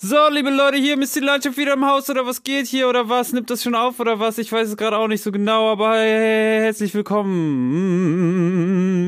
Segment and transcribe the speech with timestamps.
[0.00, 3.32] So, liebe Leute, hier Misty Landschaft wieder im Haus oder was geht hier oder was?
[3.32, 4.38] Nimmt das schon auf oder was?
[4.38, 8.36] Ich weiß es gerade auch nicht so genau, aber hey, herzlich willkommen.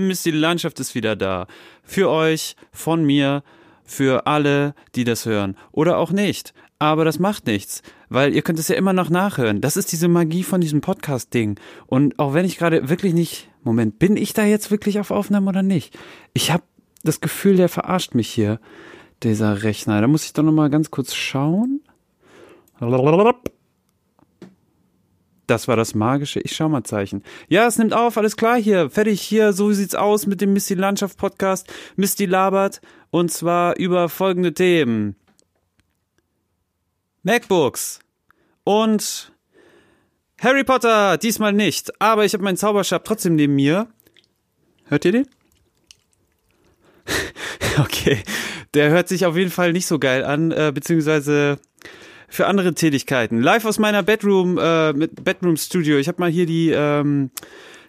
[0.08, 1.46] Misty Landschaft ist wieder da.
[1.84, 3.45] Für euch, von mir,
[3.84, 5.56] für alle, die das hören.
[5.71, 6.54] Oder auch nicht.
[6.81, 9.61] Aber das macht nichts, weil ihr könnt es ja immer noch nachhören.
[9.61, 11.61] Das ist diese Magie von diesem Podcast-Ding.
[11.87, 15.51] Und auch wenn ich gerade wirklich nicht, Moment, bin ich da jetzt wirklich auf Aufnahme
[15.51, 15.97] oder nicht?
[16.33, 16.65] Ich habe
[17.05, 18.59] das Gefühl, der verarscht mich hier
[19.23, 20.00] dieser Rechner.
[20.00, 21.80] Da muss ich doch noch mal ganz kurz schauen.
[25.47, 27.25] Das war das magische Ich schau mal Zeichen.
[27.48, 28.88] Ja, es nimmt auf, alles klar hier.
[28.88, 31.66] Fertig hier, so sieht's aus mit dem Misty Landschaft Podcast.
[31.97, 32.80] Misty labert
[33.11, 35.16] und zwar über folgende Themen.
[37.23, 37.98] MacBooks
[38.64, 39.33] und
[40.41, 43.89] Harry Potter, diesmal nicht, aber ich habe meinen Zauberstab trotzdem neben mir.
[44.84, 45.28] Hört ihr den?
[47.78, 48.23] okay,
[48.74, 51.59] der hört sich auf jeden Fall nicht so geil an, äh, beziehungsweise
[52.28, 53.41] für andere Tätigkeiten.
[53.41, 55.98] Live aus meiner Bedroom, äh, mit Bedroom Studio.
[55.98, 57.30] Ich habe mal hier die, ähm,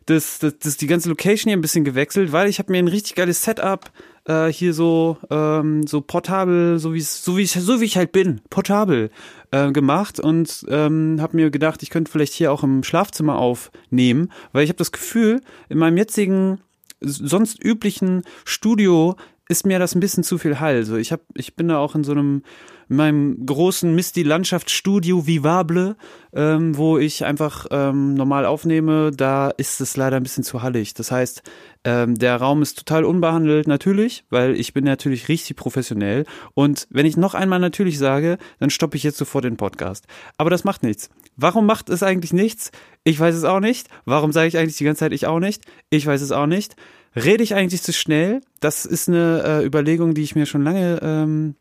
[0.07, 2.87] das, das, das, die ganze Location hier ein bisschen gewechselt, weil ich habe mir ein
[2.87, 3.91] richtig geiles Setup
[4.25, 8.11] äh, hier so, ähm, so portabel, so wie so wie ich, so wie ich halt
[8.11, 9.11] bin, portabel
[9.51, 14.31] äh, gemacht und ähm, habe mir gedacht, ich könnte vielleicht hier auch im Schlafzimmer aufnehmen,
[14.53, 16.61] weil ich habe das Gefühl, in meinem jetzigen
[17.01, 19.15] sonst üblichen Studio
[19.49, 20.83] ist mir das ein bisschen zu viel Hall.
[20.83, 22.43] So, ich hab, ich bin da auch in so einem
[22.91, 25.95] in meinem großen Misty Landschaftsstudio Vivable,
[26.33, 30.93] ähm, wo ich einfach ähm, normal aufnehme, da ist es leider ein bisschen zu hallig.
[30.93, 31.41] Das heißt,
[31.85, 36.25] ähm, der Raum ist total unbehandelt, natürlich, weil ich bin natürlich richtig professionell.
[36.53, 40.05] Und wenn ich noch einmal natürlich sage, dann stoppe ich jetzt sofort den Podcast.
[40.37, 41.09] Aber das macht nichts.
[41.41, 42.71] Warum macht es eigentlich nichts?
[43.03, 43.87] Ich weiß es auch nicht.
[44.05, 45.63] Warum sage ich eigentlich die ganze Zeit ich auch nicht?
[45.89, 46.75] Ich weiß es auch nicht.
[47.15, 48.41] Rede ich eigentlich zu schnell?
[48.59, 51.55] Das ist eine äh, Überlegung, die ich mir schon lange, ähm,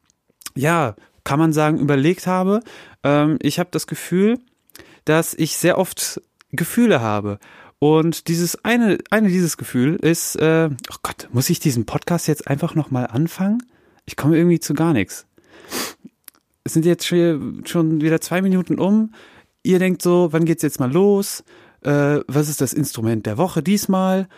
[0.55, 2.61] ja, kann man sagen, überlegt habe.
[3.03, 4.39] Ähm, ich habe das Gefühl,
[5.07, 6.21] dass ich sehr oft
[6.53, 7.39] Gefühle habe.
[7.79, 12.47] Und dieses eine, eine dieses Gefühl ist, äh, oh Gott, muss ich diesen Podcast jetzt
[12.49, 13.63] einfach nochmal anfangen?
[14.05, 15.27] Ich komme irgendwie zu gar nichts.
[16.65, 17.65] Es sind jetzt schon
[18.03, 19.15] wieder zwei Minuten um.
[19.63, 21.45] Ihr denkt so, wann geht's jetzt mal los?
[21.83, 24.29] Äh, was ist das Instrument der Woche diesmal?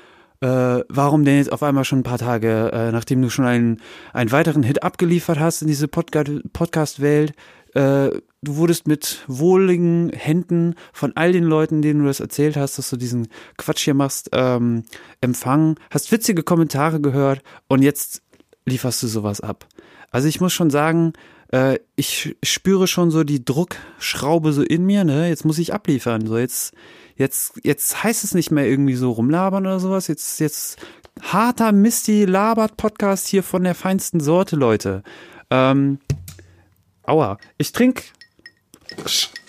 [0.43, 3.81] äh, warum denn jetzt auf einmal schon ein paar Tage, äh, nachdem du schon einen,
[4.13, 7.33] einen weiteren Hit abgeliefert hast in diese Podcast-Welt,
[7.75, 8.11] äh,
[8.43, 12.91] du wurdest mit wohligen Händen von all den Leuten, denen du das erzählt hast, dass
[12.91, 14.83] du diesen Quatsch hier machst, ähm,
[15.21, 18.21] empfangen, hast witzige Kommentare gehört und jetzt
[18.67, 19.67] lieferst du sowas ab.
[20.11, 21.13] Also ich muss schon sagen,
[21.53, 25.29] äh, ich spüre schon so die Druckschraube so in mir, ne?
[25.29, 26.27] Jetzt muss ich abliefern.
[26.27, 26.75] So, jetzt,
[27.17, 30.09] Jetzt, jetzt heißt es nicht mehr irgendwie so rumlabern oder sowas.
[30.09, 30.79] Jetzt, jetzt
[31.21, 35.03] harter Misty labert Podcast hier von der feinsten Sorte, Leute.
[35.51, 35.99] Ähm,
[37.05, 37.39] aua.
[37.59, 38.03] Ich trinke.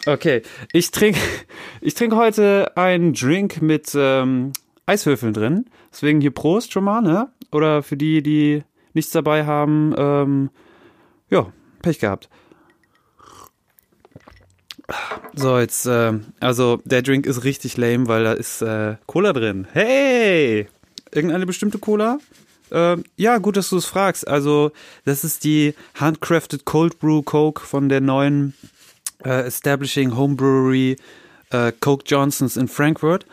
[0.06, 1.19] Okay, ich trinke
[1.81, 4.52] ich trinke heute einen Drink mit ähm,
[4.86, 5.66] Eiswürfeln drin.
[5.92, 7.31] Deswegen hier Prost schon mal, ne?
[7.52, 8.63] Oder für die, die
[8.94, 10.50] nichts dabei haben, ähm,
[11.30, 11.52] ja,
[11.84, 12.30] Pech gehabt.
[15.36, 19.68] So, jetzt, äh, also der Drink ist richtig lame, weil da ist äh, Cola drin.
[19.72, 20.68] Hey!
[21.12, 22.18] Irgendeine bestimmte Cola?
[22.72, 24.28] Äh, ja, gut, dass du es fragst.
[24.28, 24.72] Also,
[25.06, 28.54] das ist die Handcrafted Cold Brew Coke von der neuen
[29.24, 30.98] äh, Establishing Home Brewery
[31.52, 33.26] äh, Coke Johnsons in Frankfurt.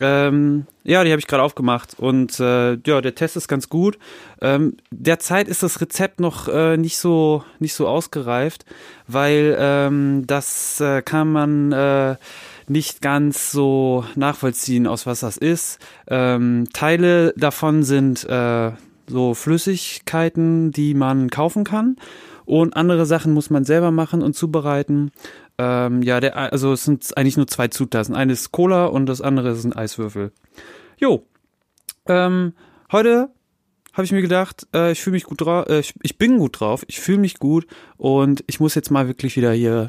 [0.00, 3.98] Ähm, ja, die habe ich gerade aufgemacht und äh, ja, der Test ist ganz gut.
[4.42, 8.66] Ähm, derzeit ist das Rezept noch äh, nicht so nicht so ausgereift,
[9.08, 12.16] weil ähm, das äh, kann man äh,
[12.68, 15.78] nicht ganz so nachvollziehen, aus was das ist.
[16.08, 18.72] Ähm, Teile davon sind äh,
[19.06, 21.96] so Flüssigkeiten, die man kaufen kann.
[22.44, 25.10] Und andere Sachen muss man selber machen und zubereiten.
[25.58, 28.14] Ähm, ja, der, also es sind eigentlich nur zwei Zutaten.
[28.14, 30.32] Eine ist Cola und das andere ein Eiswürfel.
[30.98, 31.26] Jo.
[32.06, 32.52] Ähm,
[32.92, 33.30] heute
[33.92, 36.60] habe ich mir gedacht, äh, ich fühle mich gut drauf, äh, ich, ich, bin gut
[36.60, 39.88] drauf, ich fühle mich gut und ich muss jetzt mal wirklich wieder hier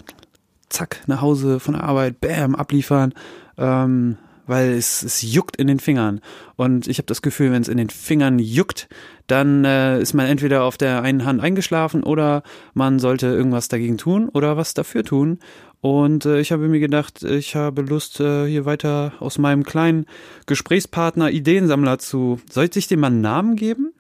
[0.70, 3.14] zack nach Hause von der Arbeit, bam, abliefern.
[3.58, 4.18] Ähm,
[4.48, 6.22] weil es, es juckt in den Fingern.
[6.56, 8.88] Und ich habe das Gefühl, wenn es in den Fingern juckt,
[9.28, 13.98] dann äh, ist man entweder auf der einen Hand eingeschlafen oder man sollte irgendwas dagegen
[13.98, 15.40] tun oder was dafür tun.
[15.82, 20.06] Und äh, ich habe mir gedacht, ich habe Lust, äh, hier weiter aus meinem kleinen
[20.46, 22.40] Gesprächspartner Ideensammler zu.
[22.50, 23.94] Soll ich dem mal einen Namen geben?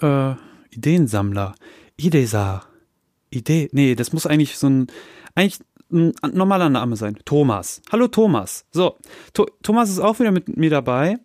[0.00, 0.34] Äh,
[0.70, 1.54] Ideensammler.
[1.96, 2.64] Idesa.
[3.30, 3.68] Idee.
[3.72, 4.86] Nee, das muss eigentlich so ein.
[5.34, 5.60] Eigentlich
[5.94, 7.16] ein normaler Name sein.
[7.24, 7.80] Thomas.
[7.90, 8.66] Hallo Thomas.
[8.72, 8.96] So,
[9.32, 11.18] to Thomas ist auch wieder mit mir dabei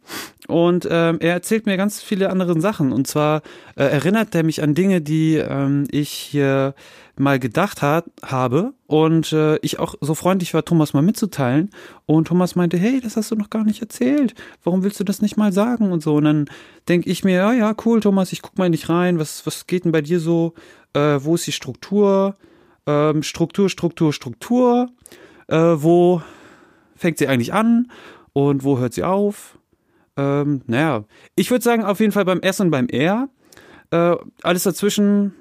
[0.48, 2.92] und ähm, er erzählt mir ganz viele andere Sachen.
[2.92, 3.42] Und zwar
[3.76, 6.74] äh, erinnert er mich an Dinge, die ähm, ich hier
[7.18, 11.70] mal gedacht hat, habe und äh, ich auch so freundlich war, Thomas mal mitzuteilen.
[12.06, 14.34] Und Thomas meinte, hey, das hast du noch gar nicht erzählt.
[14.64, 16.16] Warum willst du das nicht mal sagen und so?
[16.16, 16.50] Und dann
[16.88, 19.20] denke ich mir, ja, ja, cool, Thomas, ich guck mal nicht rein.
[19.20, 20.54] Was, was geht denn bei dir so?
[20.94, 22.36] Äh, wo ist die Struktur?
[22.90, 24.90] Ähm, Struktur, Struktur, Struktur.
[25.48, 26.24] Äh, wo
[26.96, 27.92] fängt sie eigentlich an
[28.34, 29.60] und wo hört sie auf?
[30.18, 31.06] Ähm, naja,
[31.36, 33.30] ich würde sagen, auf jeden Fall beim S und beim R.
[33.92, 35.34] Äh, alles dazwischen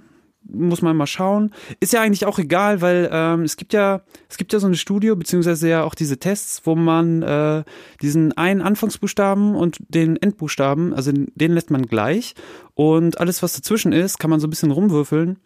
[0.50, 1.52] muss man mal schauen.
[1.80, 4.76] Ist ja eigentlich auch egal, weil ähm, es gibt ja es gibt ja so eine
[4.76, 7.64] Studie beziehungsweise ja auch diese Tests, wo man äh,
[8.02, 12.34] diesen einen Anfangsbuchstaben und den Endbuchstaben, also den lässt man gleich
[12.74, 15.38] und alles was dazwischen ist, kann man so ein bisschen rumwürfeln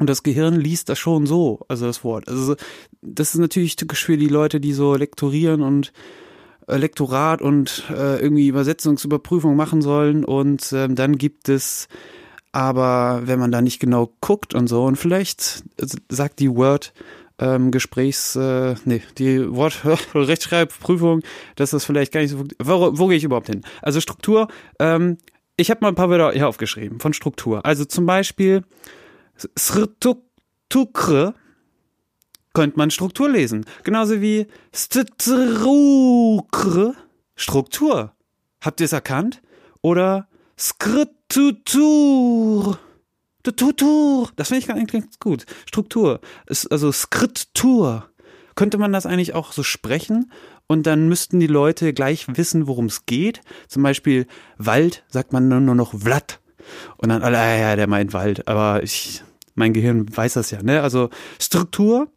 [0.00, 2.26] und das Gehirn liest das schon so, also das Wort.
[2.26, 2.56] Also
[3.02, 5.92] das ist natürlich typisch für die Leute, die so lektorieren und
[6.66, 10.24] äh, Lektorat und äh, irgendwie Übersetzungsüberprüfung machen sollen.
[10.24, 11.86] Und ähm, dann gibt es
[12.50, 15.64] aber, wenn man da nicht genau guckt und so, und vielleicht
[16.08, 16.94] sagt die Word,
[17.38, 19.82] ähm, Gesprächs, äh, nee, die Wort
[20.14, 21.20] Rechtschreibprüfung,
[21.56, 23.66] dass das vielleicht gar nicht so wo, wo gehe ich überhaupt hin?
[23.82, 24.48] Also Struktur,
[24.78, 25.18] ähm,
[25.58, 27.66] ich habe mal ein paar Wörter hier aufgeschrieben von Struktur.
[27.66, 28.64] Also zum Beispiel
[29.58, 31.34] Srtukre
[32.52, 33.64] könnte man Struktur lesen.
[33.84, 35.76] Genauso wie Strukre,
[37.36, 38.12] Struktur.
[38.60, 39.40] Habt ihr es erkannt?
[39.82, 40.26] Oder
[40.58, 42.78] Skritutur.
[43.42, 44.30] Tutur.
[44.36, 45.46] Das finde ich ganz gut.
[45.66, 46.20] Struktur.
[46.46, 48.06] Also Skritur.
[48.54, 50.30] Könnte man das eigentlich auch so sprechen?
[50.66, 53.40] Und dann müssten die Leute gleich wissen, worum es geht.
[53.68, 54.26] Zum Beispiel
[54.58, 56.40] Wald sagt man nur noch Vlad.
[56.98, 58.46] Und dann alle, ah, ja, der meint Wald.
[58.46, 59.22] Aber ich,
[59.60, 60.82] mein Gehirn weiß das ja, ne?
[60.82, 62.08] Also Struktur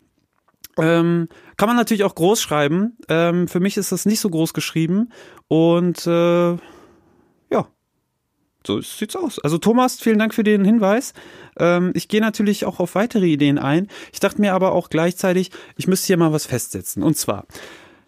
[0.77, 2.97] ähm, kann man natürlich auch groß schreiben.
[3.07, 5.09] Ähm, für mich ist das nicht so groß geschrieben.
[5.47, 7.67] Und äh, ja,
[8.65, 9.39] so sieht's aus.
[9.39, 11.13] Also Thomas, vielen Dank für den Hinweis.
[11.57, 13.87] Ähm, ich gehe natürlich auch auf weitere Ideen ein.
[14.11, 17.03] Ich dachte mir aber auch gleichzeitig, ich müsste hier mal was festsetzen.
[17.03, 17.45] Und zwar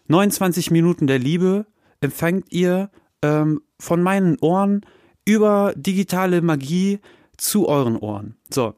[0.08, 1.68] 29 Minuten der Liebe
[2.02, 2.90] empfangt ihr
[3.22, 4.82] ähm, von meinen Ohren
[5.26, 7.00] über digitale Magie
[7.38, 8.38] zu euren Ohren.
[8.50, 8.76] So.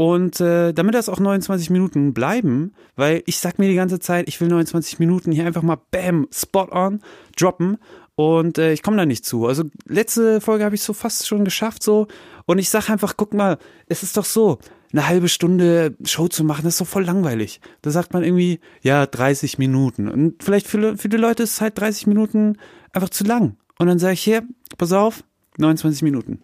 [0.00, 4.28] Und äh, damit das auch 29 Minuten bleiben, weil ich sag mir die ganze Zeit,
[4.28, 7.02] ich will 29 Minuten hier einfach mal bam, spot on,
[7.36, 7.78] droppen
[8.14, 9.46] und äh, ich komme da nicht zu.
[9.46, 12.06] Also letzte Folge habe ich so fast schon geschafft so
[12.46, 13.58] und ich sag einfach, guck mal,
[13.88, 14.60] es ist doch so,
[14.92, 17.60] eine halbe Stunde Show zu machen, das ist doch voll langweilig.
[17.82, 20.06] Da sagt man irgendwie, ja, 30 Minuten.
[20.06, 22.56] Und vielleicht für viele Leute ist halt 30 Minuten
[22.92, 23.56] einfach zu lang.
[23.80, 24.46] Und dann sage ich, hier,
[24.78, 25.24] pass auf,
[25.58, 26.40] 29 Minuten.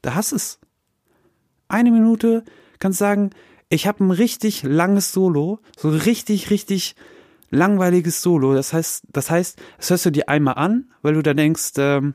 [0.00, 0.60] Da hast es
[1.68, 2.44] eine Minute,
[2.78, 3.30] kannst sagen,
[3.68, 6.94] ich habe ein richtig langes Solo, so richtig, richtig
[7.50, 8.54] langweiliges Solo.
[8.54, 12.14] Das heißt, das heißt, das hörst du dir einmal an, weil du da denkst, ähm,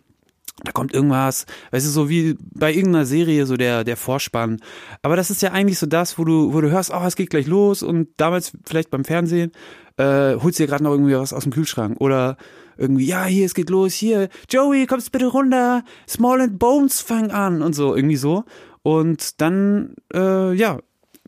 [0.63, 4.59] da kommt irgendwas, weißt du, so wie bei irgendeiner Serie, so der, der Vorspann.
[5.01, 7.31] Aber das ist ja eigentlich so das, wo du, wo du hörst, oh, es geht
[7.31, 9.51] gleich los und damals vielleicht beim Fernsehen,
[9.97, 12.37] äh, holst dir gerade noch irgendwie was aus dem Kühlschrank oder
[12.77, 17.31] irgendwie, ja, hier, es geht los, hier, Joey, kommst bitte runter, Small and Bones fang
[17.31, 18.45] an und so, irgendwie so.
[18.83, 20.79] Und dann, äh, ja,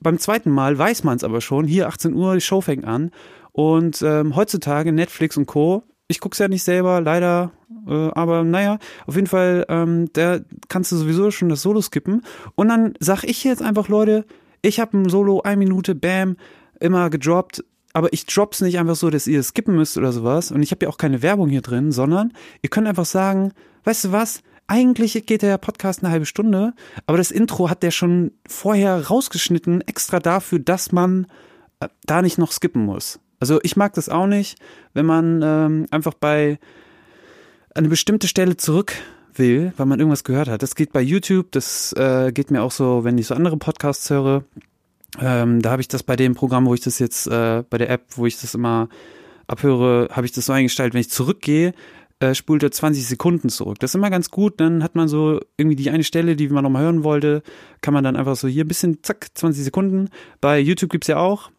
[0.01, 3.11] beim zweiten Mal weiß man es aber schon, hier 18 Uhr, die Show fängt an.
[3.51, 7.51] Und ähm, heutzutage Netflix und Co., ich guck's ja nicht selber, leider,
[7.87, 12.21] äh, aber naja, auf jeden Fall, ähm, da kannst du sowieso schon das Solo skippen.
[12.53, 14.25] Und dann sag ich jetzt einfach, Leute,
[14.61, 16.37] ich habe ein Solo, eine Minute, bam,
[16.79, 17.63] immer gedroppt,
[17.93, 20.51] aber ich drop's nicht einfach so, dass ihr es skippen müsst oder sowas.
[20.51, 23.53] Und ich habe ja auch keine Werbung hier drin, sondern ihr könnt einfach sagen,
[23.85, 26.73] weißt du was, eigentlich geht der Podcast eine halbe Stunde,
[27.05, 31.27] aber das Intro hat der schon vorher rausgeschnitten, extra dafür, dass man
[31.79, 33.19] äh, da nicht noch skippen muss.
[33.39, 34.57] Also ich mag das auch nicht,
[34.93, 36.57] wenn man ähm, einfach bei
[37.75, 38.93] eine bestimmte Stelle zurück
[39.33, 40.63] will, weil man irgendwas gehört hat.
[40.63, 44.09] Das geht bei YouTube, das äh, geht mir auch so, wenn ich so andere Podcasts
[44.09, 44.45] höre.
[45.19, 47.89] Ähm, da habe ich das bei dem Programm, wo ich das jetzt, äh, bei der
[47.89, 48.89] App, wo ich das immer
[49.47, 51.73] abhöre, habe ich das so eingestellt, wenn ich zurückgehe,
[52.19, 53.79] äh, spult er 20 Sekunden zurück.
[53.79, 54.59] Das ist immer ganz gut.
[54.59, 57.43] Dann hat man so irgendwie die eine Stelle, die man nochmal hören wollte,
[57.81, 60.09] kann man dann einfach so hier ein bisschen, zack, 20 Sekunden.
[60.41, 61.51] Bei YouTube gibt's ja auch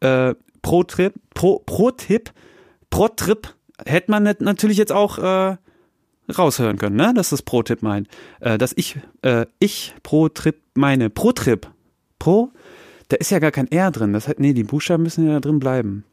[0.00, 2.32] äh, pro Trip, pro, pro Tipp,
[2.90, 3.54] pro Trip
[3.86, 5.56] hätte man natürlich jetzt auch äh,
[6.36, 7.12] raushören können, ne?
[7.14, 8.08] Dass das pro Tipp meint.
[8.40, 11.10] Äh, dass ich, äh, ich pro Trip meine.
[11.10, 11.68] Pro Trip.
[12.18, 12.50] Pro?
[13.08, 14.12] Da ist ja gar kein R drin.
[14.12, 16.04] Das heißt, nee, die Buchstaben müssen ja da drin bleiben.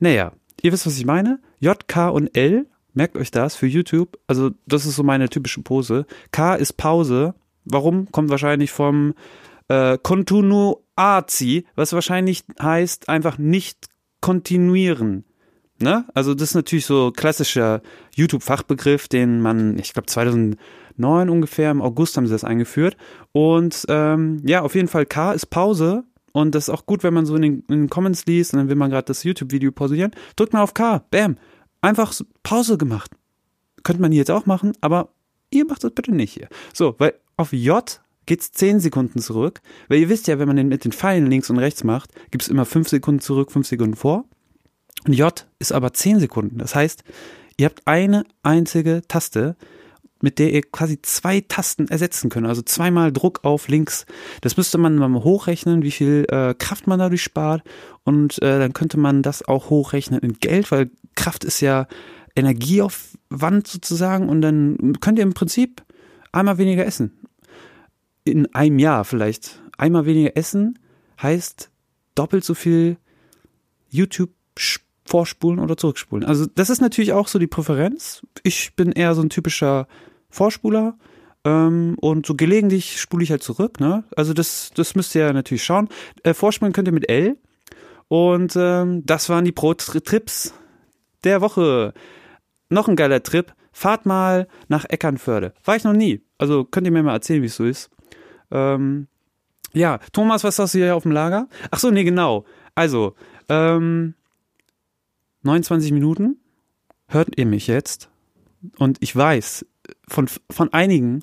[0.00, 0.32] Naja,
[0.62, 1.40] ihr wisst, was ich meine.
[1.60, 2.66] J, K und L
[2.98, 4.18] Merkt euch das für YouTube.
[4.26, 6.04] Also, das ist so meine typische Pose.
[6.32, 7.36] K ist Pause.
[7.64, 8.10] Warum?
[8.10, 9.14] Kommt wahrscheinlich vom
[9.68, 13.86] äh, Continuare AZI, was wahrscheinlich heißt einfach nicht
[14.20, 15.24] kontinuieren.
[15.78, 16.06] Ne?
[16.12, 17.82] Also das ist natürlich so klassischer
[18.16, 20.58] YouTube-Fachbegriff, den man, ich glaube 2009
[21.30, 22.96] ungefähr, im August haben sie das eingeführt.
[23.30, 26.02] Und ähm, ja, auf jeden Fall K ist Pause.
[26.32, 28.58] Und das ist auch gut, wenn man so in den, in den Comments liest und
[28.58, 30.10] dann will man gerade das YouTube-Video pausieren.
[30.34, 31.36] Drückt mal auf K, bam,
[31.80, 33.10] einfach Pause gemacht.
[33.82, 35.10] Könnte man hier jetzt auch machen, aber
[35.50, 36.48] ihr macht das bitte nicht hier.
[36.74, 39.60] So, weil auf J geht's 10 Sekunden zurück.
[39.88, 42.48] Weil ihr wisst ja, wenn man den mit den Pfeilen links und rechts macht, gibt's
[42.48, 44.24] immer 5 Sekunden zurück, 5 Sekunden vor.
[45.06, 46.58] Und J ist aber 10 Sekunden.
[46.58, 47.02] Das heißt,
[47.56, 49.56] ihr habt eine einzige Taste,
[50.20, 52.46] mit der ihr quasi zwei Tasten ersetzen könnt.
[52.46, 54.04] Also zweimal Druck auf links.
[54.40, 57.62] Das müsste man mal hochrechnen, wie viel äh, Kraft man dadurch spart.
[58.04, 61.86] Und äh, dann könnte man das auch hochrechnen in Geld, weil Kraft ist ja
[62.36, 64.28] Energieaufwand sozusagen.
[64.28, 65.82] Und dann könnt ihr im Prinzip
[66.32, 67.12] einmal weniger essen.
[68.24, 69.60] In einem Jahr vielleicht.
[69.76, 70.78] Einmal weniger essen
[71.20, 71.70] heißt
[72.14, 72.96] doppelt so viel
[73.90, 74.30] YouTube
[75.04, 76.24] vorspulen oder zurückspulen.
[76.24, 78.22] Also das ist natürlich auch so die Präferenz.
[78.42, 79.88] Ich bin eher so ein typischer
[80.28, 80.98] Vorspuler
[81.44, 83.80] ähm, und so gelegentlich spule ich halt zurück.
[83.80, 84.04] Ne?
[84.16, 85.88] Also das, das müsst ihr ja natürlich schauen.
[86.22, 87.36] Äh, vorspulen könnt ihr mit L.
[88.08, 90.54] Und ähm, das waren die Pro-Trips
[91.24, 91.94] der Woche.
[92.68, 93.52] Noch ein geiler Trip.
[93.72, 95.54] Fahrt mal nach Eckernförde.
[95.64, 96.22] War ich noch nie.
[96.36, 97.90] Also könnt ihr mir mal erzählen, wie es so ist.
[98.50, 99.08] Ähm,
[99.72, 101.48] ja, Thomas, was hast du hier auf dem Lager?
[101.70, 102.44] Ach so, nee, genau.
[102.74, 103.14] Also,
[103.48, 104.14] ähm,
[105.42, 106.38] 29 Minuten
[107.06, 108.10] hört ihr mich jetzt
[108.78, 109.66] und ich weiß
[110.08, 111.22] von, von einigen,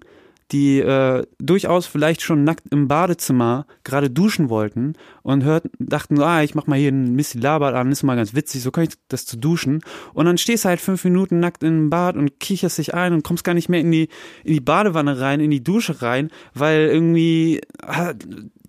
[0.51, 6.43] die äh, durchaus vielleicht schon nackt im Badezimmer gerade duschen wollten und hörten, dachten, ah,
[6.43, 8.91] ich mach mal hier ein Missy Labert an, ist mal ganz witzig, so kann ich
[9.07, 9.81] das zu duschen.
[10.13, 13.23] Und dann stehst du halt fünf Minuten nackt im Bad und kicherst dich ein und
[13.23, 14.09] kommst gar nicht mehr in die,
[14.43, 18.13] in die Badewanne rein, in die Dusche rein, weil irgendwie ah,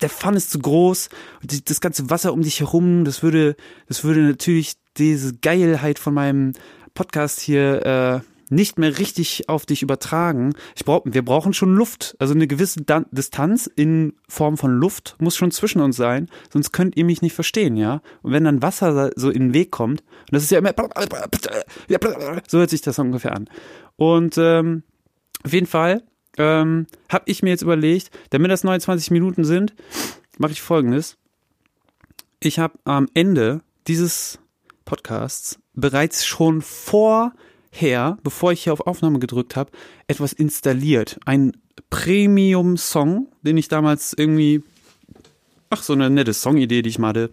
[0.00, 1.11] der Pfann ist zu groß,
[1.42, 3.54] das ganze Wasser um dich herum, das würde,
[3.87, 6.52] das würde natürlich diese Geilheit von meinem
[6.95, 7.85] Podcast hier
[8.25, 10.55] äh, nicht mehr richtig auf dich übertragen.
[10.75, 12.17] Ich brauch, wir brauchen schon Luft.
[12.19, 16.97] Also eine gewisse Distanz in Form von Luft muss schon zwischen uns sein, sonst könnt
[16.97, 18.03] ihr mich nicht verstehen, ja?
[18.23, 20.75] Und wenn dann Wasser so in den Weg kommt, und das ist ja immer
[22.49, 23.49] so hört sich das ungefähr an.
[23.97, 24.83] Und ähm,
[25.45, 26.03] auf jeden Fall
[26.37, 29.75] ähm, habe ich mir jetzt überlegt, damit das 29 Minuten sind,
[30.38, 31.17] mache ich folgendes.
[32.41, 34.38] Ich habe am Ende dieses
[34.85, 36.62] Podcasts bereits schon
[37.76, 39.71] vorher, bevor ich hier auf Aufnahme gedrückt habe,
[40.06, 41.18] etwas installiert.
[41.26, 41.52] Ein
[41.90, 44.62] Premium-Song, den ich damals irgendwie,
[45.68, 47.30] ach, so eine nette Songidee, die ich mal hatte.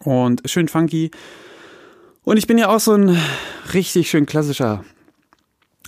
[0.00, 1.10] Und schön funky.
[2.22, 3.16] Und ich bin ja auch so ein
[3.72, 4.84] richtig schön klassischer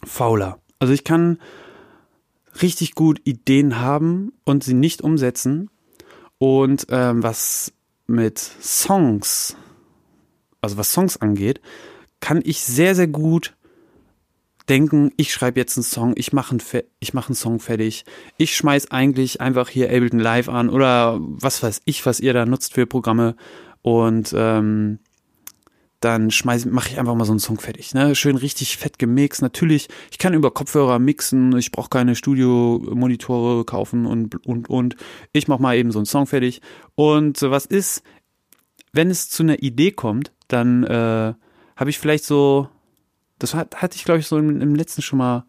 [0.05, 0.59] Fauler.
[0.79, 1.39] Also ich kann
[2.63, 5.69] richtig gut Ideen haben und sie nicht umsetzen.
[6.39, 7.73] Und ähm, was
[8.07, 9.57] mit Songs
[10.61, 11.61] also was Songs angeht,
[12.21, 13.55] kann ich sehr, sehr gut
[14.69, 18.05] denken, ich schreibe jetzt einen Song, ich mache einen, ich mach einen Song fertig.
[18.37, 22.47] Ich schmeiß eigentlich einfach hier Ableton Live an oder was weiß ich, was ihr da
[22.47, 23.37] nutzt für Programme
[23.83, 24.99] und ähm,
[26.01, 27.93] dann mache ich einfach mal so einen Song fertig.
[27.93, 28.15] Ne?
[28.15, 29.43] Schön richtig fett gemixt.
[29.43, 34.95] Natürlich, ich kann über Kopfhörer mixen, ich brauche keine Studio-Monitore kaufen und, und, und.
[35.33, 36.61] Ich mache mal eben so einen Song fertig.
[36.95, 38.03] Und was ist,
[38.93, 41.35] wenn es zu einer Idee kommt, dann äh,
[41.77, 42.69] habe ich vielleicht so,
[43.39, 45.45] das hat, hatte ich glaube ich so im, im, letzten schon mal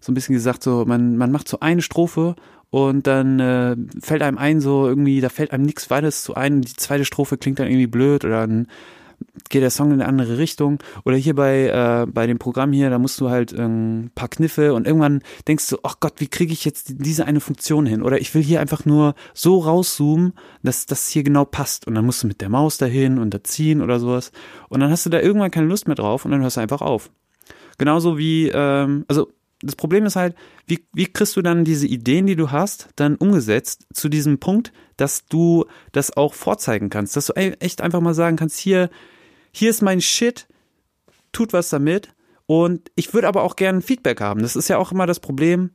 [0.00, 2.36] so ein bisschen gesagt, so man, man macht so eine Strophe
[2.70, 6.62] und dann äh, fällt einem ein, so irgendwie, da fällt einem nichts weiteres zu ein,
[6.62, 8.66] die zweite Strophe klingt dann irgendwie blöd oder dann
[9.48, 10.78] geht der Song in eine andere Richtung.
[11.04, 14.28] Oder hier bei, äh, bei dem Programm hier, da musst du halt ein ähm, paar
[14.28, 18.02] Kniffe und irgendwann denkst du, ach Gott, wie kriege ich jetzt diese eine Funktion hin?
[18.02, 21.86] Oder ich will hier einfach nur so rauszoomen, dass das hier genau passt.
[21.86, 24.32] Und dann musst du mit der Maus dahin und da ziehen oder sowas.
[24.68, 26.82] Und dann hast du da irgendwann keine Lust mehr drauf und dann hörst du einfach
[26.82, 27.10] auf.
[27.78, 29.30] Genauso wie, ähm, also
[29.62, 30.34] das Problem ist halt,
[30.66, 34.72] wie, wie kriegst du dann diese Ideen, die du hast, dann umgesetzt zu diesem Punkt,
[34.96, 38.90] dass du das auch vorzeigen kannst, dass du echt einfach mal sagen kannst, hier,
[39.52, 40.46] hier ist mein Shit,
[41.32, 42.14] tut was damit.
[42.46, 44.42] Und ich würde aber auch gerne Feedback haben.
[44.42, 45.70] Das ist ja auch immer das Problem.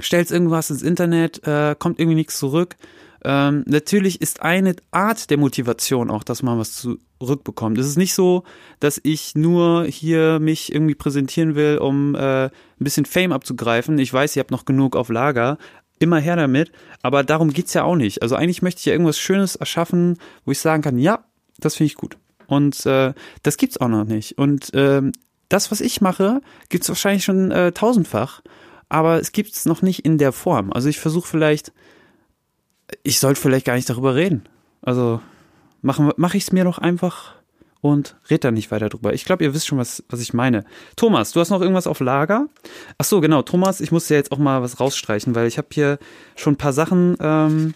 [0.00, 2.76] Stellst irgendwas ins Internet, äh, kommt irgendwie nichts zurück.
[3.24, 7.78] Ähm, natürlich ist eine Art der Motivation auch, dass man was zurückbekommt.
[7.78, 8.44] Es ist nicht so,
[8.80, 13.98] dass ich nur hier mich irgendwie präsentieren will, um äh, ein bisschen Fame abzugreifen.
[13.98, 15.58] Ich weiß, ihr habt noch genug auf Lager.
[15.98, 16.70] Immer her damit.
[17.02, 18.22] Aber darum geht's ja auch nicht.
[18.22, 21.24] Also eigentlich möchte ich ja irgendwas Schönes erschaffen, wo ich sagen kann, ja,
[21.58, 22.16] das finde ich gut.
[22.46, 24.38] Und äh, das gibt's auch noch nicht.
[24.38, 25.02] Und äh,
[25.48, 28.42] das, was ich mache, gibt's wahrscheinlich schon äh, tausendfach,
[28.88, 30.72] aber es gibt's noch nicht in der Form.
[30.72, 31.72] Also ich versuche vielleicht
[33.02, 34.44] ich sollte vielleicht gar nicht darüber reden.
[34.82, 35.20] Also
[35.82, 37.34] mache mach ich es mir doch einfach
[37.80, 39.12] und red da nicht weiter drüber.
[39.14, 40.64] Ich glaube, ihr wisst schon, was, was ich meine.
[40.96, 42.48] Thomas, du hast noch irgendwas auf Lager?
[42.98, 43.42] Ach so, genau.
[43.42, 45.98] Thomas, ich muss ja jetzt auch mal was rausstreichen, weil ich habe hier
[46.36, 47.74] schon ein paar Sachen, ähm,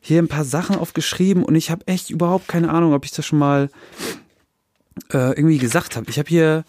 [0.00, 3.26] hier ein paar Sachen aufgeschrieben und ich habe echt überhaupt keine Ahnung, ob ich das
[3.26, 3.68] schon mal
[5.12, 6.08] äh, irgendwie gesagt habe.
[6.08, 6.64] Ich habe hier,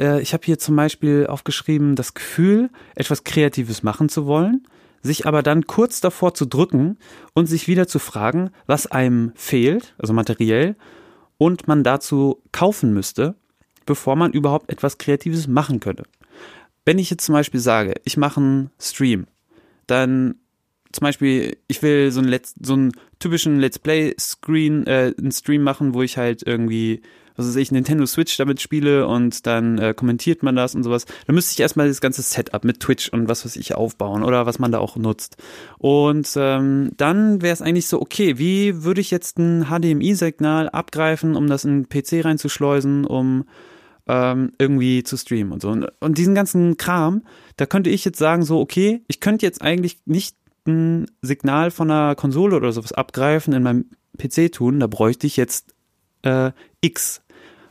[0.00, 4.66] äh, ich habe hier zum Beispiel aufgeschrieben, das Gefühl, etwas Kreatives machen zu wollen,
[5.04, 6.98] sich aber dann kurz davor zu drücken
[7.34, 10.76] und sich wieder zu fragen, was einem fehlt, also materiell,
[11.36, 13.34] und man dazu kaufen müsste,
[13.86, 16.04] bevor man überhaupt etwas Kreatives machen könnte.
[16.86, 19.26] Wenn ich jetzt zum Beispiel sage, ich mache einen Stream,
[19.86, 20.36] dann
[20.90, 25.62] zum Beispiel, ich will so einen, Let's, so einen typischen Let's Play-Screen, äh, einen Stream
[25.62, 27.02] machen, wo ich halt irgendwie
[27.36, 31.06] was weiß ich, Nintendo Switch damit spiele und dann äh, kommentiert man das und sowas,
[31.26, 34.46] dann müsste ich erstmal das ganze Setup mit Twitch und was weiß ich aufbauen oder
[34.46, 35.36] was man da auch nutzt.
[35.78, 41.36] Und ähm, dann wäre es eigentlich so, okay, wie würde ich jetzt ein HDMI-Signal abgreifen,
[41.36, 43.44] um das in den PC reinzuschleusen, um
[44.06, 45.70] ähm, irgendwie zu streamen und so.
[45.70, 47.22] Und, und diesen ganzen Kram,
[47.56, 50.36] da könnte ich jetzt sagen, so, okay, ich könnte jetzt eigentlich nicht
[50.66, 53.86] ein Signal von einer Konsole oder sowas abgreifen in meinem
[54.18, 55.74] PC tun, da bräuchte ich jetzt
[56.22, 57.22] äh, X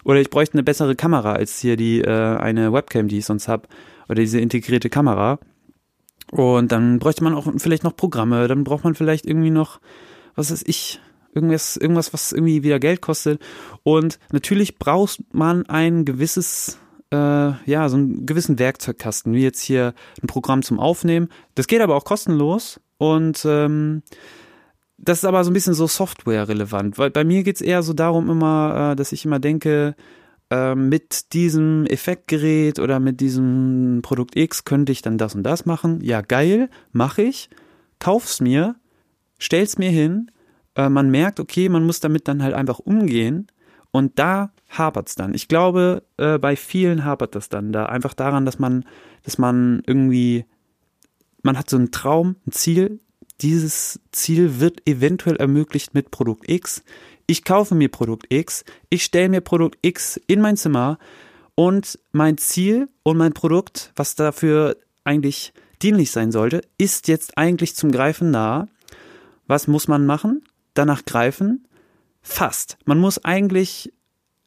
[0.04, 3.48] oder ich bräuchte eine bessere Kamera als hier die äh, eine Webcam, die ich sonst
[3.48, 3.68] habe.
[4.08, 5.40] Oder diese integrierte Kamera.
[6.32, 8.48] Und dann bräuchte man auch vielleicht noch Programme.
[8.48, 9.80] Dann braucht man vielleicht irgendwie noch,
[10.36, 11.00] was weiß ich,
[11.34, 13.42] irgendwas, irgendwas, was irgendwie wieder Geld kostet.
[13.84, 16.80] Und natürlich braucht man ein gewisses,
[17.12, 21.30] äh, ja, so einen gewissen Werkzeugkasten, wie jetzt hier ein Programm zum Aufnehmen.
[21.56, 22.80] Das geht aber auch kostenlos.
[22.98, 24.04] Und ähm,
[25.04, 28.30] das ist aber so ein bisschen so Software-relevant, weil bei mir geht's eher so darum
[28.30, 29.96] immer, äh, dass ich immer denke,
[30.50, 35.66] äh, mit diesem Effektgerät oder mit diesem Produkt X könnte ich dann das und das
[35.66, 36.00] machen.
[36.02, 37.50] Ja, geil, mache ich,
[38.00, 38.76] kauf's mir,
[39.40, 40.32] stell's mir hin,
[40.76, 43.48] äh, man merkt, okay, man muss damit dann halt einfach umgehen
[43.92, 45.34] und da hapert's dann.
[45.34, 48.86] Ich glaube, äh, bei vielen hapert das dann da einfach daran, dass man,
[49.24, 50.46] dass man irgendwie,
[51.42, 53.00] man hat so einen Traum, ein Ziel,
[53.42, 56.84] dieses Ziel wird eventuell ermöglicht mit Produkt X.
[57.28, 60.98] Ich kaufe mir Produkt X, ich stelle mir Produkt X in mein Zimmer
[61.56, 67.76] und mein Ziel und mein Produkt, was dafür eigentlich dienlich sein sollte, ist jetzt eigentlich
[67.76, 68.68] zum Greifen nah.
[69.48, 70.44] Was muss man machen?
[70.74, 71.68] Danach greifen?
[72.22, 72.78] Fast.
[72.86, 73.92] Man muss eigentlich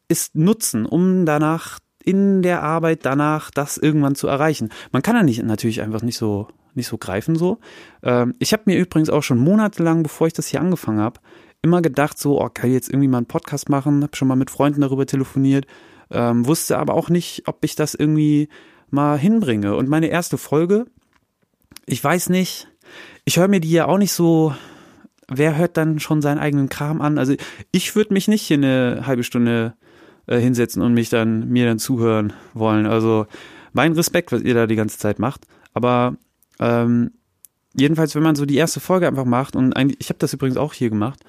[0.08, 4.70] es nutzen, um danach in der Arbeit danach das irgendwann zu erreichen.
[4.92, 7.58] Man kann ja nicht natürlich einfach nicht so nicht so greifen so.
[8.02, 11.20] Ähm, ich habe mir übrigens auch schon monatelang, bevor ich das hier angefangen habe,
[11.62, 14.36] immer gedacht, so, oh, kann ich jetzt irgendwie mal einen Podcast machen, habe schon mal
[14.36, 15.66] mit Freunden darüber telefoniert,
[16.10, 18.48] ähm, wusste aber auch nicht, ob ich das irgendwie
[18.90, 19.74] mal hinbringe.
[19.74, 20.86] Und meine erste Folge,
[21.86, 22.68] ich weiß nicht,
[23.24, 24.54] ich höre mir die ja auch nicht so,
[25.28, 27.18] wer hört dann schon seinen eigenen Kram an?
[27.18, 27.34] Also
[27.72, 29.74] ich würde mich nicht hier eine halbe Stunde
[30.26, 32.86] äh, hinsetzen und mich dann, mir dann zuhören wollen.
[32.86, 33.26] Also
[33.72, 35.46] mein Respekt, was ihr da die ganze Zeit macht.
[35.74, 36.16] Aber
[36.60, 37.12] ähm,
[37.74, 40.56] jedenfalls, wenn man so die erste Folge einfach macht, und eigentlich, ich habe das übrigens
[40.56, 41.20] auch hier gemacht,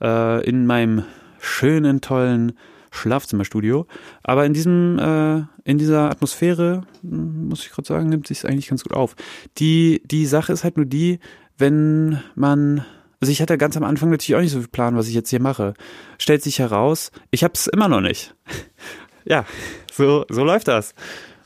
[0.00, 1.04] äh, in meinem
[1.38, 2.52] schönen, tollen
[2.90, 3.86] Schlafzimmerstudio.
[4.22, 8.68] Aber in diesem, äh, in dieser Atmosphäre, hm, muss ich gerade sagen, nimmt sich eigentlich
[8.68, 9.16] ganz gut auf.
[9.58, 11.18] Die, die Sache ist halt nur die,
[11.58, 12.84] wenn man,
[13.20, 15.30] also ich hatte ganz am Anfang natürlich auch nicht so viel Plan, was ich jetzt
[15.30, 15.74] hier mache.
[16.18, 18.34] Stellt sich heraus, ich habe es immer noch nicht.
[19.24, 19.44] ja,
[19.92, 20.94] so, so läuft das.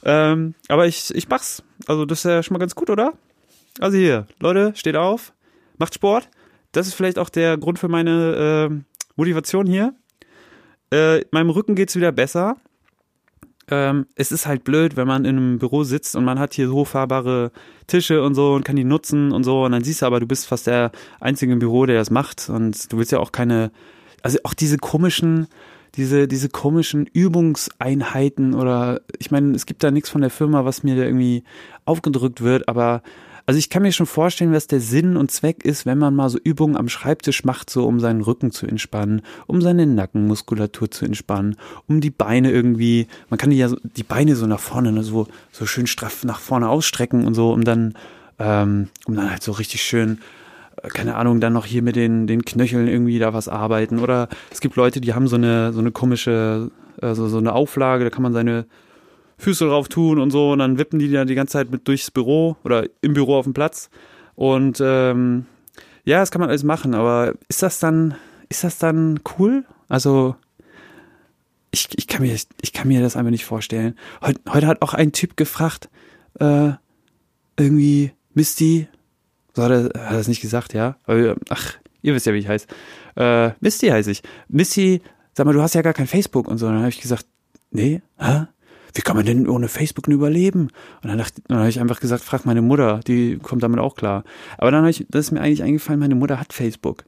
[0.03, 1.63] Ähm, aber ich, ich mach's.
[1.87, 3.13] Also das ist ja schon mal ganz gut, oder?
[3.79, 5.33] Also hier, Leute, steht auf,
[5.79, 6.29] macht Sport.
[6.73, 9.95] Das ist vielleicht auch der Grund für meine äh, Motivation hier.
[10.91, 12.57] Äh, meinem Rücken geht's wieder besser.
[13.71, 16.67] Ähm, es ist halt blöd, wenn man in einem Büro sitzt und man hat hier
[16.67, 17.53] so fahrbare
[17.87, 20.27] Tische und so und kann die nutzen und so und dann siehst du aber, du
[20.27, 23.71] bist fast der einzige im Büro, der das macht und du willst ja auch keine,
[24.23, 25.47] also auch diese komischen,
[25.95, 30.83] diese, diese komischen Übungseinheiten oder ich meine, es gibt da nichts von der Firma, was
[30.83, 31.45] mir da irgendwie
[31.85, 33.03] aufgedrückt wird, aber
[33.51, 36.31] also ich kann mir schon vorstellen, was der Sinn und Zweck ist, wenn man mal
[36.31, 41.05] so Übungen am Schreibtisch macht, so um seinen Rücken zu entspannen, um seine Nackenmuskulatur zu
[41.05, 41.57] entspannen,
[41.89, 45.03] um die Beine irgendwie, man kann die ja so, die Beine so nach vorne, ne,
[45.03, 47.95] so, so schön straff nach vorne ausstrecken und so, um dann,
[48.39, 50.21] ähm, um dann halt so richtig schön
[50.85, 53.99] äh, keine Ahnung, dann noch hier mit den, den Knöcheln irgendwie da was arbeiten.
[53.99, 56.71] Oder es gibt Leute, die haben so eine, so eine komische,
[57.03, 58.67] also so eine Auflage, da kann man seine
[59.41, 62.11] Füße drauf tun und so und dann wippen die dann die ganze Zeit mit durchs
[62.11, 63.91] Büro oder im Büro auf dem Platz.
[64.35, 65.47] Und ähm,
[66.05, 68.15] ja, das kann man alles machen, aber ist das dann,
[68.49, 69.65] ist das dann cool?
[69.89, 70.37] Also
[71.73, 73.97] ich, ich, kann, mir, ich kann mir das einfach nicht vorstellen.
[74.23, 75.89] Heute, heute hat auch ein Typ gefragt,
[76.39, 76.73] äh,
[77.57, 78.89] irgendwie, Misty,
[79.55, 80.97] So hat er, hat er das nicht gesagt, ja?
[81.49, 82.67] Ach, ihr wisst ja, wie ich heiße.
[83.17, 84.23] Äh, Misty heiße ich.
[84.49, 86.67] Misty, sag mal, du hast ja gar kein Facebook und so.
[86.67, 87.27] Und dann habe ich gesagt,
[87.71, 88.47] nee, hä?
[88.95, 90.69] Wie kann man denn ohne Facebook nur überleben?
[91.03, 93.95] Und dann, dachte, dann habe ich einfach gesagt, frag meine Mutter, die kommt damit auch
[93.95, 94.25] klar.
[94.59, 97.05] Aber dann habe ich, das ist mir eigentlich eingefallen, meine Mutter hat Facebook.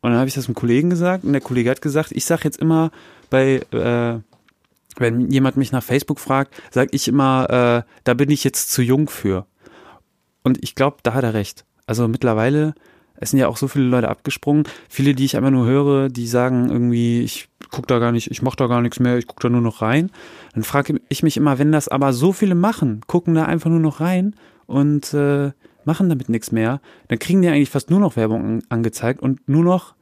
[0.00, 2.42] Und dann habe ich das einem Kollegen gesagt und der Kollege hat gesagt, ich sage
[2.44, 2.90] jetzt immer
[3.30, 4.20] bei, äh,
[4.98, 8.82] wenn jemand mich nach Facebook fragt, sage ich immer, äh, da bin ich jetzt zu
[8.82, 9.46] jung für.
[10.42, 11.64] Und ich glaube, da hat er recht.
[11.86, 12.74] Also mittlerweile,
[13.18, 14.64] es sind ja auch so viele Leute abgesprungen.
[14.88, 18.42] Viele, die ich einfach nur höre, die sagen irgendwie, ich gucke da gar nicht, ich
[18.42, 20.10] mache da gar nichts mehr, ich gucke da nur noch rein.
[20.54, 23.80] Dann frage ich mich immer, wenn das aber so viele machen, gucken da einfach nur
[23.80, 24.34] noch rein
[24.66, 25.52] und äh,
[25.84, 29.64] machen damit nichts mehr, dann kriegen die eigentlich fast nur noch Werbung angezeigt und nur
[29.64, 29.94] noch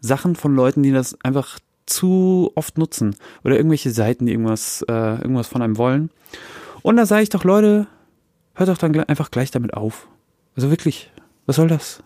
[0.00, 4.92] Sachen von Leuten, die das einfach zu oft nutzen oder irgendwelche Seiten, die irgendwas, äh,
[4.92, 6.10] irgendwas von einem wollen.
[6.82, 7.86] Und da sage ich doch, Leute,
[8.54, 10.08] hört doch dann einfach gleich damit auf.
[10.56, 11.10] Also wirklich,
[11.46, 12.02] was soll das?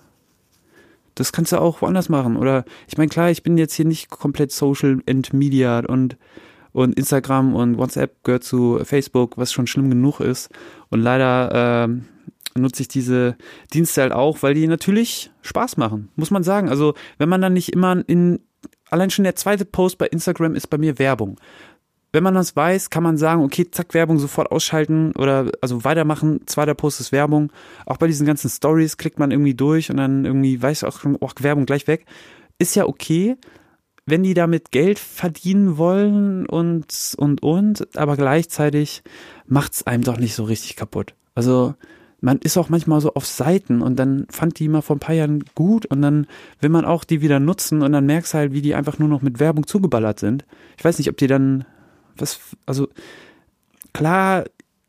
[1.17, 2.37] Das kannst du auch woanders machen.
[2.37, 6.17] Oder ich meine, klar, ich bin jetzt hier nicht komplett social and media und,
[6.73, 10.51] und Instagram und WhatsApp gehört zu Facebook, was schon schlimm genug ist.
[10.91, 13.37] Und leider äh, nutze ich diese
[13.73, 16.69] Dienste halt auch, weil die natürlich Spaß machen, muss man sagen.
[16.69, 18.41] Also wenn man dann nicht immer in
[18.91, 21.41] allein schon der zweite Post bei Instagram ist bei mir Werbung.
[22.13, 26.41] Wenn man das weiß, kann man sagen, okay, zack, Werbung sofort ausschalten oder also weitermachen,
[26.47, 27.53] zweiter Post ist Werbung.
[27.85, 31.31] Auch bei diesen ganzen Stories klickt man irgendwie durch und dann irgendwie weiß auch oh,
[31.41, 32.07] Werbung gleich weg.
[32.59, 33.37] Ist ja okay,
[34.07, 39.03] wenn die damit Geld verdienen wollen und, und, und, aber gleichzeitig
[39.47, 41.15] macht's einem doch nicht so richtig kaputt.
[41.35, 41.75] Also,
[42.21, 45.15] man ist auch manchmal so auf Seiten und dann fand die mal vor ein paar
[45.15, 46.27] Jahren gut und dann
[46.61, 49.23] will man auch die wieder nutzen und dann merkst halt, wie die einfach nur noch
[49.23, 50.47] mit Werbung zugeballert sind.
[50.79, 51.67] Ich weiß nicht, ob die dann
[52.19, 52.89] was, also
[53.93, 54.45] klar,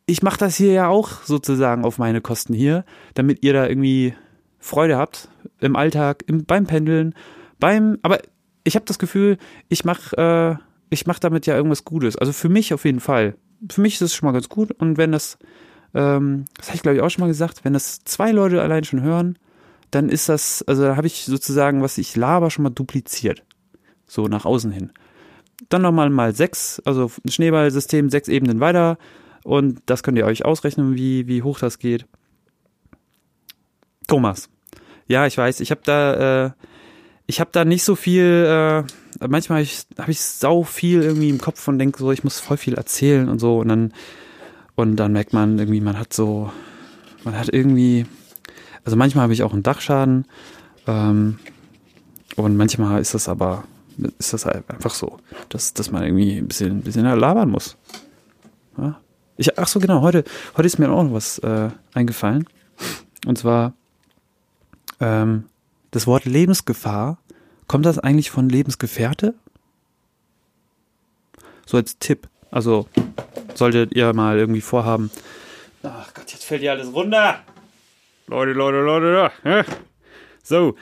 [0.05, 4.13] ich mache das hier ja auch sozusagen auf meine Kosten hier, damit ihr da irgendwie
[4.59, 7.13] Freude habt im Alltag, im, beim Pendeln,
[7.59, 8.19] beim, aber
[8.63, 9.37] ich habe das Gefühl,
[9.69, 12.15] ich mache äh, ich mach damit ja irgendwas Gutes.
[12.15, 13.35] Also für mich auf jeden Fall.
[13.69, 15.37] Für mich ist es schon mal ganz gut und wenn das
[15.93, 18.83] ähm, das habe ich glaube ich auch schon mal gesagt, wenn das zwei Leute allein
[18.83, 19.37] schon hören,
[19.91, 23.43] dann ist das, also da habe ich sozusagen, was ich laber, schon mal dupliziert.
[24.05, 24.91] So nach außen hin.
[25.69, 28.97] Dann nochmal mal sechs, also ein Schneeballsystem, sechs Ebenen weiter.
[29.43, 32.05] Und das könnt ihr euch ausrechnen, wie, wie hoch das geht.
[34.07, 34.49] Thomas.
[35.07, 36.51] Ja, ich weiß, ich habe da, äh,
[37.25, 38.83] ich habe da nicht so viel, äh,
[39.27, 42.39] manchmal habe ich, hab ich sau viel irgendwie im Kopf und denke so, ich muss
[42.39, 43.59] voll viel erzählen und so.
[43.59, 43.93] Und dann
[44.77, 46.51] und dann merkt man irgendwie, man hat so,
[47.23, 48.05] man hat irgendwie,
[48.85, 50.25] also manchmal habe ich auch einen Dachschaden.
[50.85, 51.39] Ähm,
[52.35, 53.63] und manchmal ist das aber,
[54.19, 55.17] ist das halt einfach so,
[55.49, 57.77] dass, dass man irgendwie ein bisschen, ein bisschen labern muss.
[58.77, 58.99] Ja?
[59.37, 60.23] Ich, ach so, genau, heute,
[60.55, 62.47] heute ist mir auch noch was äh, eingefallen.
[63.25, 63.73] Und zwar
[64.99, 65.45] ähm,
[65.91, 67.17] das Wort Lebensgefahr.
[67.67, 69.33] Kommt das eigentlich von Lebensgefährte?
[71.65, 72.27] So als Tipp.
[72.49, 72.87] Also
[73.55, 75.11] solltet ihr mal irgendwie vorhaben.
[75.83, 77.41] Ach Gott, jetzt fällt hier alles runter.
[78.27, 79.31] Leute, Leute, Leute.
[79.43, 79.63] Ja.
[80.43, 80.75] So.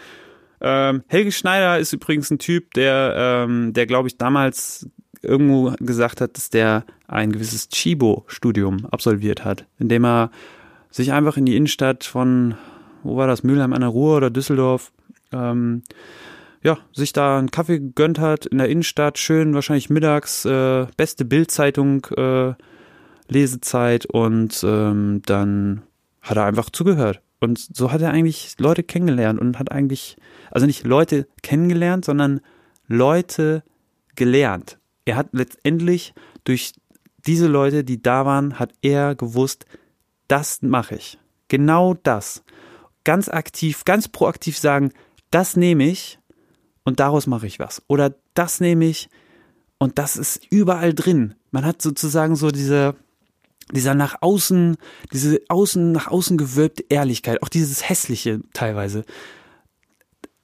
[0.67, 4.89] Ähm, Helge Schneider ist übrigens ein Typ, der, ähm, der glaube ich damals
[5.21, 10.31] irgendwo gesagt hat, dass der ein gewisses Chibo-Studium absolviert hat, indem er
[10.89, 12.55] sich einfach in die Innenstadt von,
[13.03, 14.91] wo war das, Mülheim an der Ruhr oder Düsseldorf,
[15.31, 15.83] ähm,
[16.63, 21.25] ja, sich da einen Kaffee gegönnt hat in der Innenstadt, schön wahrscheinlich mittags, äh, beste
[21.25, 22.53] Bildzeitung, äh,
[23.27, 25.83] Lesezeit und ähm, dann
[26.23, 27.21] hat er einfach zugehört.
[27.39, 30.17] Und so hat er eigentlich Leute kennengelernt und hat eigentlich,
[30.51, 32.41] also nicht Leute kennengelernt, sondern
[32.87, 33.63] Leute
[34.15, 34.79] gelernt.
[35.05, 36.73] Er hat letztendlich durch
[37.25, 39.65] diese Leute, die da waren, hat er gewusst,
[40.27, 41.19] das mache ich.
[41.47, 42.43] Genau das.
[43.03, 44.91] Ganz aktiv, ganz proaktiv sagen,
[45.29, 46.19] das nehme ich
[46.83, 47.81] und daraus mache ich was.
[47.87, 49.09] Oder das nehme ich
[49.77, 51.35] und das ist überall drin.
[51.51, 52.95] Man hat sozusagen so diese,
[53.71, 54.77] dieser nach außen,
[55.11, 59.05] diese außen, nach außen gewölbte Ehrlichkeit, auch dieses hässliche teilweise.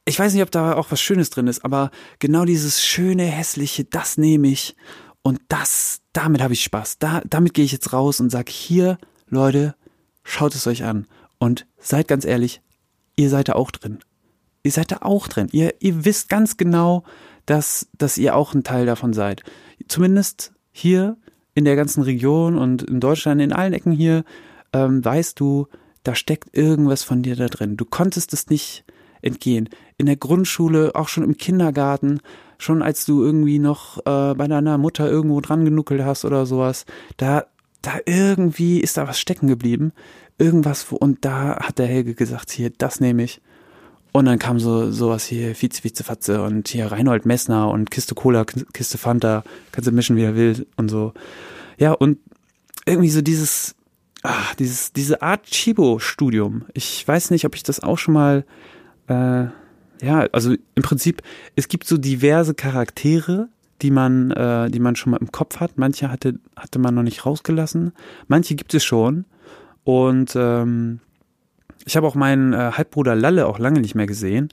[0.06, 3.86] Ich weiß nicht, ob da auch was Schönes drin ist, aber genau dieses schöne, hässliche,
[3.86, 4.76] das nehme ich
[5.22, 6.98] und das, damit habe ich Spaß.
[6.98, 9.76] Da, damit gehe ich jetzt raus und sage, hier, Leute,
[10.24, 11.08] schaut es euch an
[11.38, 12.62] und seid ganz ehrlich,
[13.16, 14.00] ihr seid da auch drin
[14.64, 15.48] ihr seid da auch drin.
[15.52, 17.04] Ihr, ihr wisst ganz genau,
[17.46, 19.44] dass, dass ihr auch ein Teil davon seid.
[19.88, 21.18] Zumindest hier
[21.54, 24.24] in der ganzen Region und in Deutschland, in allen Ecken hier,
[24.74, 25.68] ähm, weißt du,
[26.04, 27.78] da steckt irgendwas von dir da drin.
[27.78, 28.84] Du konntest es nicht
[29.22, 29.70] entgehen.
[29.98, 32.22] In der Grundschule, auch schon im Kindergarten,
[32.58, 36.86] schon als du irgendwie noch äh, bei deiner Mutter irgendwo dran genuckelt hast oder sowas,
[37.18, 37.46] da,
[37.82, 39.94] da irgendwie ist da was stecken geblieben
[40.42, 43.42] irgendwas, wo, und da hat der Helge gesagt, hier, das nehme ich.
[44.12, 48.14] Und dann kam so sowas hier, Vize, Vize, Fatze und hier Reinhold Messner und Kiste
[48.14, 51.14] Cola, Kiste Fanta, kannst du mischen, wie er will und so.
[51.78, 52.18] Ja, und
[52.86, 53.76] irgendwie so dieses,
[54.24, 56.66] ach, dieses, diese Art Chibo-Studium.
[56.74, 58.46] Ich weiß nicht, ob ich das auch schon mal,
[59.08, 59.46] äh,
[60.04, 61.22] ja, also im Prinzip,
[61.56, 63.48] es gibt so diverse Charaktere,
[63.82, 65.78] die man, äh, die man schon mal im Kopf hat.
[65.78, 67.94] Manche hatte, hatte man noch nicht rausgelassen.
[68.28, 69.26] Manche gibt es schon.
[69.84, 71.00] Und ähm,
[71.86, 74.50] ich habe auch meinen äh, Halbbruder Lalle auch lange nicht mehr gesehen.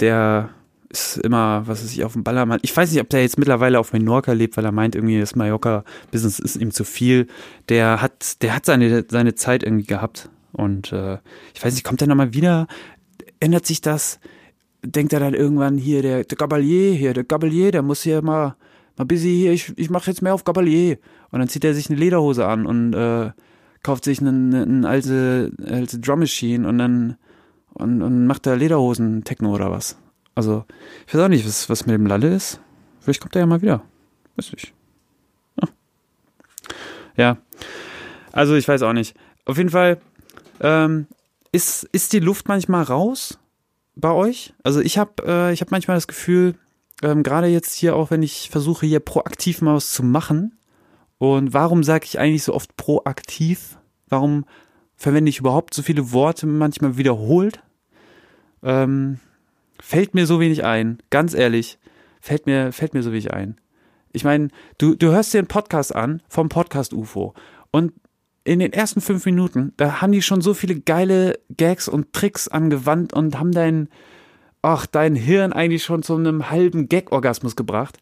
[0.00, 0.50] Der
[0.88, 2.60] ist immer, was weiß ich, auf dem Ballermann.
[2.62, 5.34] Ich weiß nicht, ob der jetzt mittlerweile auf Menorca lebt, weil er meint, irgendwie das
[5.34, 7.26] Mallorca-Business ist ihm zu viel.
[7.68, 10.30] Der hat, der hat seine, seine Zeit irgendwie gehabt.
[10.52, 11.18] Und äh,
[11.54, 12.66] ich weiß nicht, kommt er nochmal wieder?
[13.40, 14.20] Ändert sich das?
[14.84, 18.56] Denkt er dann irgendwann hier, der, der Gabalier hier, der Gabalier, der muss hier mal,
[18.96, 20.98] mal busy hier, ich, ich mache jetzt mehr auf Gabalier.
[21.30, 23.30] Und dann zieht er sich eine Lederhose an und äh,
[23.82, 27.16] kauft sich eine, eine alte, alte Drum Machine und dann
[27.78, 29.98] und, und macht da Lederhosen-Techno oder was.
[30.34, 30.64] Also,
[31.06, 32.60] ich weiß auch nicht, was, was mit dem Lalle ist.
[33.00, 33.82] Vielleicht kommt er ja mal wieder.
[34.36, 34.72] Weiß ich.
[35.60, 35.68] Ja.
[37.16, 37.36] ja.
[38.32, 39.14] Also, ich weiß auch nicht.
[39.44, 40.00] Auf jeden Fall,
[40.60, 41.06] ähm,
[41.52, 43.38] ist, ist die Luft manchmal raus
[43.94, 44.54] bei euch?
[44.62, 46.54] Also, ich habe äh, hab manchmal das Gefühl,
[47.02, 50.58] ähm, gerade jetzt hier auch, wenn ich versuche, hier proaktiv mal was zu machen.
[51.18, 53.78] Und warum sage ich eigentlich so oft proaktiv?
[54.08, 54.44] Warum
[54.94, 57.62] verwende ich überhaupt so viele Worte manchmal wiederholt?
[58.62, 59.18] Ähm,
[59.80, 61.78] Fällt mir so wenig ein, ganz ehrlich,
[62.20, 63.56] fällt mir, fällt mir so wenig ein.
[64.12, 64.48] Ich meine,
[64.78, 67.34] du, du hörst dir einen Podcast an vom Podcast UFO
[67.70, 67.92] und
[68.44, 72.48] in den ersten fünf Minuten, da haben die schon so viele geile Gags und Tricks
[72.48, 73.88] angewandt und haben dein,
[74.62, 77.98] ach, dein Hirn eigentlich schon zu einem halben Gag-Orgasmus gebracht.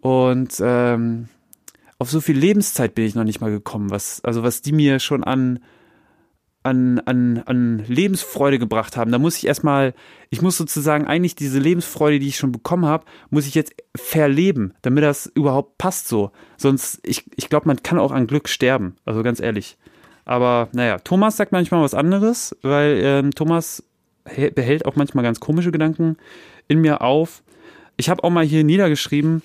[0.00, 1.28] Und ähm,
[2.04, 4.98] auf so viel Lebenszeit bin ich noch nicht mal gekommen, was, also was die mir
[5.00, 5.60] schon an
[6.62, 9.10] an, an, an Lebensfreude gebracht haben.
[9.10, 9.94] Da muss ich erstmal,
[10.28, 14.74] ich muss sozusagen eigentlich diese Lebensfreude, die ich schon bekommen habe, muss ich jetzt verleben,
[14.82, 16.30] damit das überhaupt passt so.
[16.58, 18.96] Sonst, ich, ich glaube, man kann auch an Glück sterben.
[19.06, 19.78] Also ganz ehrlich.
[20.26, 23.82] Aber naja, Thomas sagt manchmal was anderes, weil ähm, Thomas
[24.24, 26.16] behält auch manchmal ganz komische Gedanken
[26.68, 27.42] in mir auf.
[27.96, 29.42] Ich habe auch mal hier niedergeschrieben,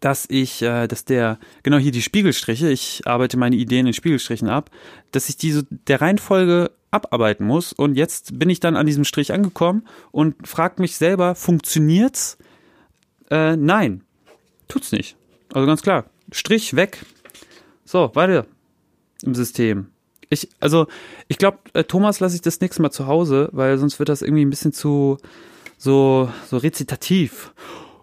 [0.00, 4.48] dass ich, äh, dass der, genau hier die Spiegelstriche, ich arbeite meine Ideen in Spiegelstrichen
[4.48, 4.70] ab,
[5.12, 7.72] dass ich diese der Reihenfolge abarbeiten muss.
[7.72, 12.38] Und jetzt bin ich dann an diesem Strich angekommen und frage mich selber, funktioniert's?
[13.30, 14.02] Äh, nein,
[14.68, 15.16] tut's nicht.
[15.52, 17.04] Also ganz klar, Strich weg.
[17.84, 18.46] So, weiter
[19.22, 19.88] im System.
[20.28, 20.86] Ich, also,
[21.28, 24.22] ich glaube, äh, Thomas lasse ich das nächste Mal zu Hause, weil sonst wird das
[24.22, 25.18] irgendwie ein bisschen zu
[25.78, 27.52] so, so rezitativ.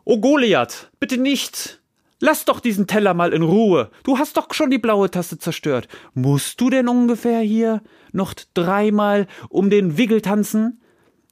[0.06, 1.82] Oh Goliath, bitte nicht!
[2.26, 3.90] Lass doch diesen Teller mal in Ruhe.
[4.06, 5.90] Du hast doch schon die blaue Tasse zerstört.
[6.14, 7.82] Musst du denn ungefähr hier
[8.14, 10.80] noch dreimal um den Wiggle tanzen?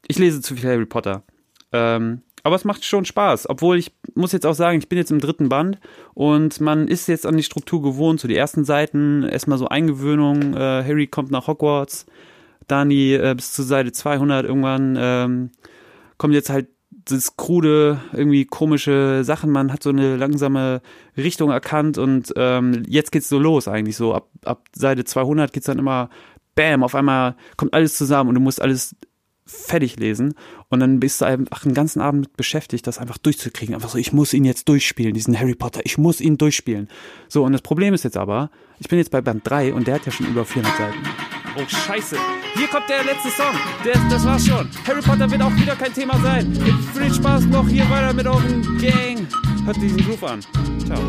[0.10, 1.23] Ich lese zu viel Harry Potter.
[1.71, 3.49] Ähm, aber es macht schon Spaß.
[3.49, 5.80] Obwohl ich muss jetzt auch sagen, ich bin jetzt im dritten Band
[6.13, 8.19] und man ist jetzt an die Struktur gewohnt.
[8.19, 10.56] So die ersten Seiten, erstmal so Eingewöhnung.
[10.56, 12.06] Äh, Harry kommt nach Hogwarts.
[12.67, 15.51] Dani äh, bis zur Seite 200 irgendwann ähm,
[16.17, 19.51] kommt jetzt halt das krude, irgendwie komische Sachen.
[19.51, 20.82] Man hat so eine langsame
[21.17, 24.13] Richtung erkannt und ähm, jetzt geht's so los eigentlich so.
[24.13, 26.10] Ab, ab Seite 200 geht's dann immer,
[26.56, 28.95] bam, auf einmal kommt alles zusammen und du musst alles
[29.45, 30.34] fertig lesen
[30.69, 33.75] und dann bist du einfach den ganzen Abend mit beschäftigt, das einfach durchzukriegen.
[33.75, 36.88] Einfach so, ich muss ihn jetzt durchspielen, diesen Harry Potter, ich muss ihn durchspielen.
[37.27, 38.49] So, und das Problem ist jetzt aber,
[38.80, 41.30] ich bin jetzt bei Band 3 und der hat ja schon über 400 Seiten.
[41.57, 42.15] Oh, scheiße.
[42.55, 43.53] Hier kommt der letzte Song.
[43.83, 44.69] Der, das war's schon.
[44.87, 46.53] Harry Potter wird auch wieder kein Thema sein.
[46.93, 49.27] Viel Spaß noch hier weiter mit eurem Gang.
[49.65, 50.41] Hört diesen Groove an.
[50.85, 51.01] Ciao.